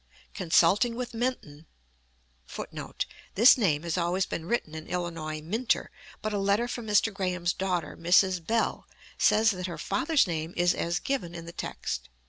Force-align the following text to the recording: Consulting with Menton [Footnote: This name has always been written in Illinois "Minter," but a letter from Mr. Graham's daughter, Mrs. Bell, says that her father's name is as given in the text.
Consulting 0.33 0.95
with 0.95 1.13
Menton 1.13 1.67
[Footnote: 2.47 3.05
This 3.35 3.55
name 3.55 3.83
has 3.83 3.99
always 3.99 4.25
been 4.25 4.45
written 4.47 4.73
in 4.73 4.87
Illinois 4.87 5.43
"Minter," 5.43 5.91
but 6.23 6.33
a 6.33 6.39
letter 6.39 6.67
from 6.67 6.87
Mr. 6.87 7.13
Graham's 7.13 7.53
daughter, 7.53 7.95
Mrs. 7.95 8.43
Bell, 8.43 8.87
says 9.19 9.51
that 9.51 9.67
her 9.67 9.77
father's 9.77 10.25
name 10.25 10.55
is 10.57 10.73
as 10.73 10.97
given 10.97 11.35
in 11.35 11.45
the 11.45 11.51
text. 11.51 12.09